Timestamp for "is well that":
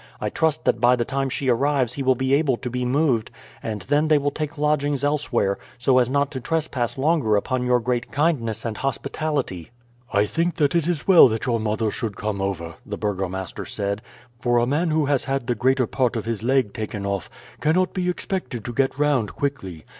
10.87-11.45